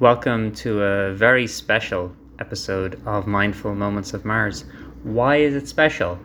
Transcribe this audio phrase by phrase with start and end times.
[0.00, 4.64] Welcome to a very special episode of Mindful Moments of Mars.
[5.04, 6.18] Why is it special?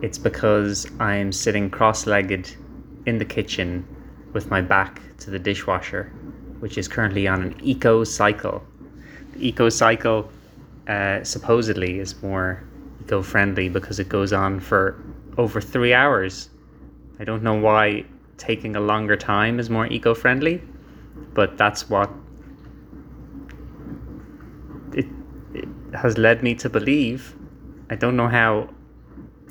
[0.00, 2.56] It's because I'm sitting cross legged
[3.04, 3.86] in the kitchen
[4.32, 6.04] with my back to the dishwasher,
[6.60, 8.64] which is currently on an eco cycle.
[9.34, 10.30] The eco cycle
[10.88, 12.64] uh, supposedly is more
[13.04, 14.98] eco friendly because it goes on for
[15.36, 16.48] over three hours.
[17.18, 18.06] I don't know why
[18.38, 20.62] taking a longer time is more eco friendly,
[21.34, 22.10] but that's what
[24.94, 25.06] it,
[25.54, 25.68] it
[26.00, 27.36] has led me to believe.
[27.90, 28.70] I don't know how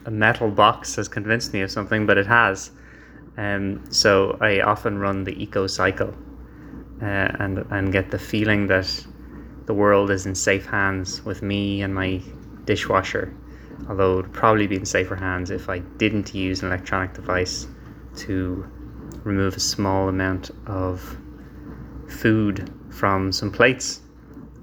[0.06, 2.72] a metal box has convinced me of something, but it has.
[3.38, 6.14] Um, so I often run the eco cycle
[7.02, 8.90] uh, and and get the feeling that
[9.66, 12.22] the world is in safe hands with me and my
[12.66, 13.34] dishwasher.
[13.88, 17.68] Although it would probably be in safer hands if I didn't use an electronic device
[18.18, 18.66] to
[19.24, 21.18] remove a small amount of
[22.08, 24.02] food from some plates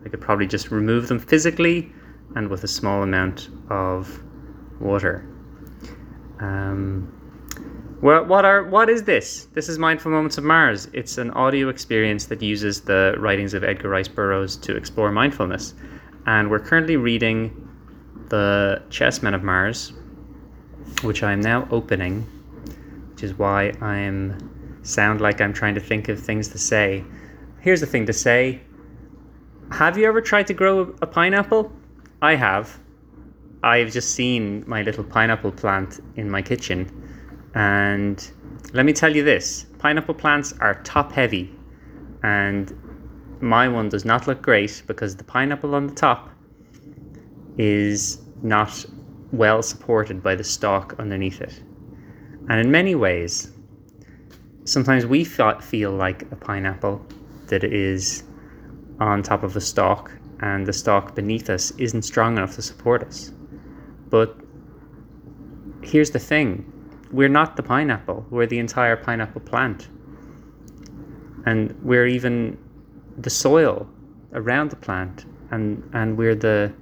[0.07, 1.91] I could probably just remove them physically
[2.37, 4.23] and with a small amount of
[4.79, 5.27] water.
[6.39, 7.13] Um,
[8.01, 9.49] well, what are what is this?
[9.55, 10.89] This is Mindful Moments of Mars.
[10.93, 15.75] It's an audio experience that uses the writings of Edgar Rice Burroughs to explore mindfulness,
[16.27, 17.69] and we're currently reading
[18.29, 19.93] the Chessmen of Mars,
[21.03, 22.23] which I am now opening,
[23.11, 27.03] which is why I'm sound like I'm trying to think of things to say.
[27.61, 28.61] Here's the thing to say
[29.71, 31.73] have you ever tried to grow a pineapple?
[32.23, 32.79] I have.
[33.63, 36.89] I've just seen my little pineapple plant in my kitchen.
[37.55, 38.31] And
[38.73, 41.53] let me tell you this pineapple plants are top heavy.
[42.23, 42.73] And
[43.41, 46.31] my one does not look great because the pineapple on the top
[47.59, 48.85] is not
[49.33, 51.61] well supported by the stalk underneath it.
[52.49, 53.51] And in many ways,
[54.65, 57.05] sometimes we feel like a pineapple
[57.49, 58.23] that is
[59.01, 63.03] on top of the stalk, and the stalk beneath us isn't strong enough to support
[63.03, 63.33] us.
[64.09, 64.37] But
[65.83, 66.73] here's the thing
[67.13, 69.89] we're not the pineapple, we're the entire pineapple plant.
[71.47, 72.59] And we're even
[73.19, 73.89] the soil
[74.33, 76.73] around the plant, and, and we're the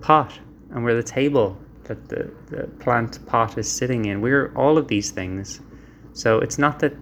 [0.00, 0.38] pot,
[0.70, 4.20] and we're the table that the, the plant pot is sitting in.
[4.20, 5.60] We're all of these things.
[6.12, 6.94] So it's not that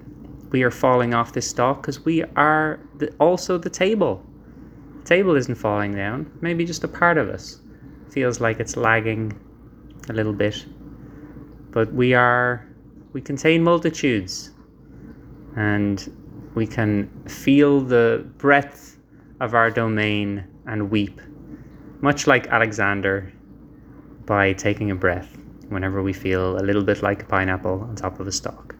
[0.50, 4.24] we are falling off this stalk because we are the, also the table
[5.08, 6.30] table isn't falling down.
[6.42, 7.60] Maybe just a part of us
[8.10, 9.32] feels like it's lagging
[10.10, 10.66] a little bit.
[11.70, 12.66] But we are,
[13.12, 14.50] we contain multitudes
[15.56, 16.12] and
[16.54, 18.98] we can feel the breadth
[19.40, 21.20] of our domain and weep,
[22.00, 23.32] much like Alexander
[24.26, 25.38] by taking a breath
[25.68, 28.74] whenever we feel a little bit like a pineapple on top of a stalk.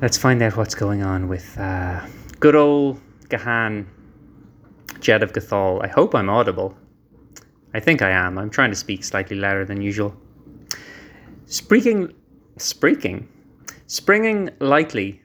[0.00, 2.00] Let's find out what's going on with uh,
[2.38, 3.86] good old Gahan,
[5.00, 5.80] Jed of Gathol.
[5.82, 6.76] I hope I'm audible.
[7.74, 8.38] I think I am.
[8.38, 10.14] I'm trying to speak slightly louder than usual.
[11.46, 12.12] Speaking,
[12.56, 13.28] speaking,
[13.86, 15.20] springing lightly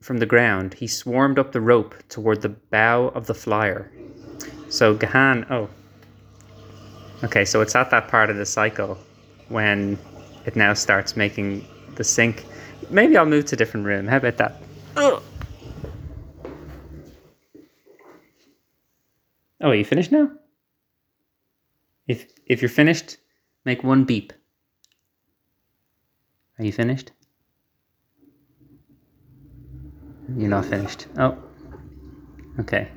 [0.00, 3.90] from the ground, he swarmed up the rope toward the bow of the flyer.
[4.68, 5.68] So Gahan, oh,
[7.24, 8.98] okay, so it's at that part of the cycle
[9.48, 9.98] when
[10.44, 12.44] it now starts making the sink.
[12.90, 14.06] Maybe I'll move to a different room.
[14.06, 14.62] How about that?
[14.96, 15.22] Ugh.
[19.62, 20.30] Oh, are you finished now?
[22.06, 23.16] If if you're finished,
[23.64, 24.32] make one beep.
[26.58, 27.12] Are you finished?
[30.36, 31.06] You're not finished.
[31.18, 31.36] Oh.
[32.58, 32.88] Okay.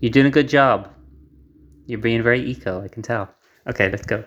[0.00, 0.92] You're doing a good job.
[1.86, 3.30] You're being very eco, I can tell.
[3.66, 4.24] Okay, let's go.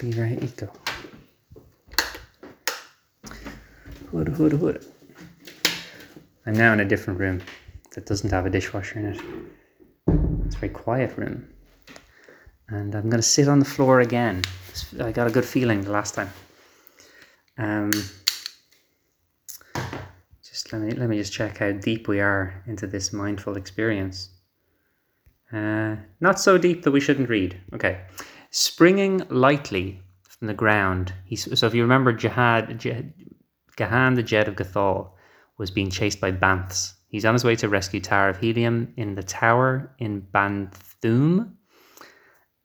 [0.00, 0.70] Being very eco.
[4.10, 4.86] Hood, hood, hood.
[6.46, 7.42] I'm now in a different room
[7.94, 9.20] that doesn't have a dishwasher in it.
[10.46, 11.48] It's a very quiet room.
[12.68, 14.42] And I'm going to sit on the floor again.
[15.00, 16.30] I got a good feeling the last time.
[17.58, 17.90] Um,
[20.42, 24.30] just let me let me just check how deep we are into this mindful experience.
[25.52, 27.60] Uh, not so deep that we shouldn't read.
[27.72, 28.02] Okay,
[28.50, 31.12] springing lightly from the ground.
[31.24, 33.12] He's, so if you remember, Jihad, Jihad
[33.76, 35.16] Gahan, the Jed of Gathol,
[35.56, 39.14] was being chased by banths He's on his way to rescue Tara of Helium in
[39.14, 41.56] the tower in Bantoom.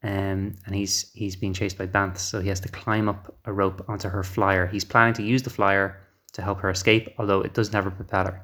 [0.04, 3.52] Um, and he's he's being chased by Banth, so he has to climb up a
[3.52, 4.66] rope onto her flyer.
[4.66, 6.00] He's planning to use the flyer
[6.32, 8.42] to help her escape, although it doesn't have a propeller.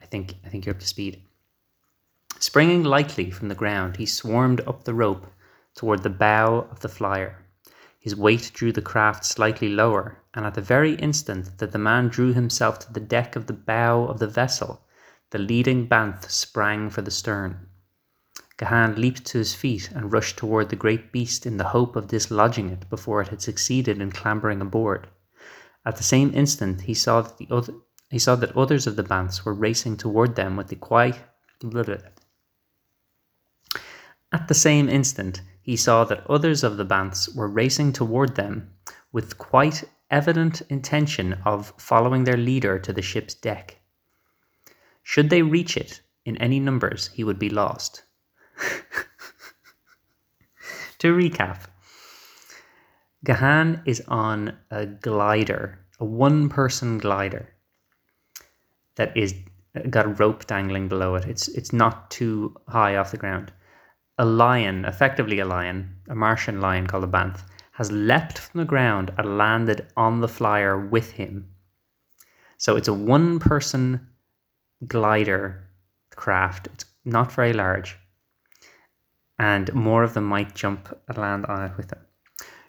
[0.00, 1.22] I think I think you're up to speed.
[2.38, 5.26] Springing lightly from the ground, he swarmed up the rope
[5.74, 7.44] toward the bow of the flyer.
[7.98, 12.08] His weight drew the craft slightly lower, and at the very instant that the man
[12.08, 14.80] drew himself to the deck of the bow of the vessel,
[15.30, 17.68] the leading Banth sprang for the stern.
[18.56, 22.08] Gahan leaped to his feet and rushed toward the great beast in the hope of
[22.08, 25.06] dislodging it before it had succeeded in clambering aboard.
[25.86, 27.74] At the same instant, he saw that the other,
[28.10, 31.20] he saw that others of the Banths were racing toward them with the quiet.
[34.32, 38.70] At the same instant, he saw that others of the Banths were racing toward them
[39.12, 43.77] with quite evident intention of following their leader to the ship's deck.
[45.08, 48.02] Should they reach it in any numbers, he would be lost.
[50.98, 51.60] to recap,
[53.24, 57.48] Gahan is on a glider, a one person glider
[58.96, 59.34] that is
[59.88, 61.24] got a rope dangling below it.
[61.24, 63.50] It's it's not too high off the ground.
[64.18, 68.66] A lion, effectively a lion, a Martian lion called a Banth, has leapt from the
[68.66, 71.48] ground and landed on the flyer with him.
[72.58, 74.07] So it's a one person
[74.86, 75.68] glider
[76.14, 76.68] craft.
[76.72, 77.96] It's not very large
[79.38, 82.00] and more of them might jump and land on it with him.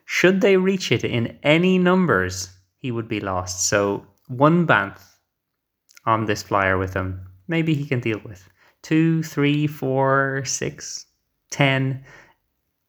[0.06, 3.68] Should they reach it in any numbers, he would be lost.
[3.68, 5.04] So one Banth
[6.06, 8.48] on this flyer with him, maybe he can deal with.
[8.82, 11.06] Two, three, four, six,
[11.52, 12.04] ten.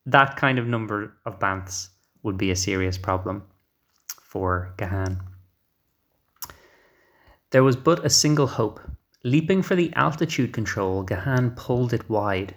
[0.07, 1.91] That kind of number of Banths
[2.23, 3.43] would be a serious problem
[4.23, 5.21] for Gahan.
[7.51, 8.81] There was but a single hope.
[9.23, 12.55] Leaping for the altitude control, Gahan pulled it wide.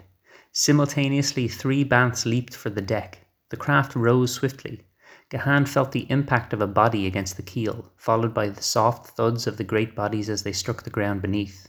[0.54, 3.20] Simultaneously, three Banths leaped for the deck.
[3.50, 4.88] The craft rose swiftly.
[5.30, 9.46] Gahan felt the impact of a body against the keel, followed by the soft thuds
[9.46, 11.68] of the great bodies as they struck the ground beneath.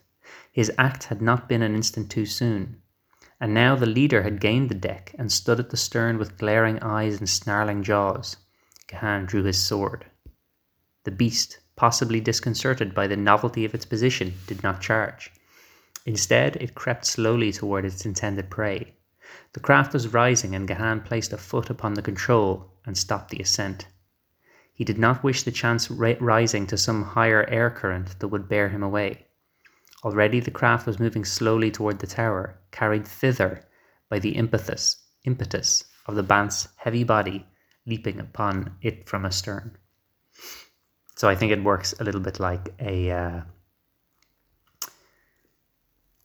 [0.52, 2.80] His act had not been an instant too soon.
[3.40, 6.78] And now the leader had gained the deck and stood at the stern with glaring
[6.80, 8.36] eyes and snarling jaws.
[8.86, 10.06] Gahan drew his sword.
[11.02, 15.30] The beast, possibly disconcerted by the novelty of its position, did not charge.
[16.06, 18.94] Instead, it crept slowly toward its intended prey.
[19.54, 23.40] The craft was rising, and Gahan placed a foot upon the control and stopped the
[23.40, 23.86] ascent.
[24.72, 28.68] He did not wish the chance rising to some higher air current that would bear
[28.68, 29.26] him away.
[30.04, 33.66] Already the craft was moving slowly toward the tower, carried thither
[34.10, 37.46] by the impetus, impetus of the Banth's heavy body
[37.86, 39.76] leaping upon it from astern.
[41.16, 43.40] So I think it works a little bit like a uh,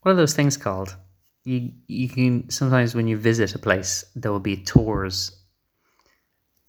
[0.01, 0.95] what are those things called?
[1.43, 5.39] You you can sometimes when you visit a place there will be tours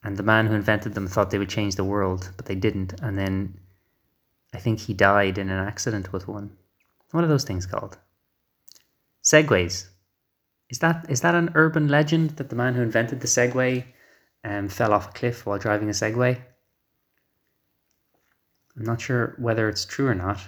[0.02, 3.00] and the man who invented them thought they would change the world, but they didn't,
[3.02, 3.60] and then
[4.54, 6.56] I think he died in an accident with one.
[7.10, 7.98] What are those things called?
[9.22, 9.88] Segways.
[10.70, 13.84] Is that is that an urban legend that the man who invented the Segway
[14.44, 16.40] um, fell off a cliff while driving a Segway?
[18.80, 20.40] I'm not sure whether it's true or not.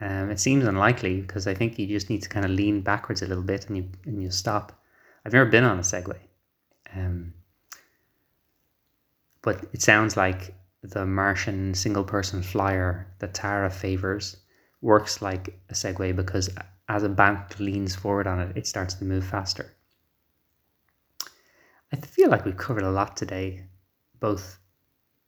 [0.00, 3.20] Um, it seems unlikely because I think you just need to kind of lean backwards
[3.20, 4.82] a little bit and you and you stop.
[5.24, 6.20] I've never been on a Segway,
[6.94, 7.34] um,
[9.42, 14.38] but it sounds like the Martian single person flyer that Tara favors
[14.80, 16.48] works like a Segway because
[16.88, 19.74] as a Banth leans forward on it, it starts to move faster.
[21.92, 23.64] I feel like we've covered a lot today,
[24.18, 24.58] both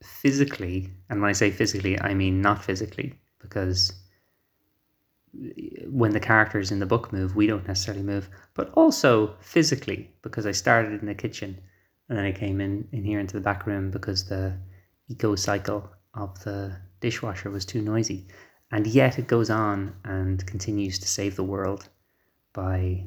[0.02, 3.92] physically, and when I say physically, I mean not physically, because
[5.86, 10.46] when the characters in the book move, we don't necessarily move, but also physically because
[10.46, 11.58] I started in the kitchen
[12.08, 14.56] and then I came in, in here into the back room because the
[15.08, 18.26] eco cycle of the dishwasher was too noisy.
[18.70, 21.88] And yet it goes on and continues to save the world
[22.52, 23.06] by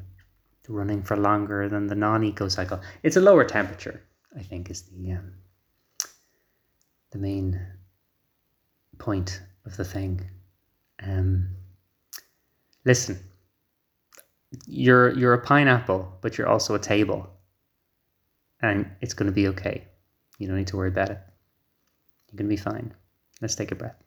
[0.68, 2.80] running for longer than the non eco cycle.
[3.02, 4.02] It's a lower temperature,
[4.36, 5.32] I think, is the um,
[7.12, 7.60] the main
[8.98, 10.28] point of the thing.
[11.02, 11.48] Um,
[12.84, 13.18] listen,
[14.66, 17.28] you're you're a pineapple, but you're also a table.
[18.60, 19.88] And it's going to be okay.
[20.38, 21.18] You don't need to worry about it.
[22.28, 22.94] You're going to be fine.
[23.40, 24.01] Let's take a breath.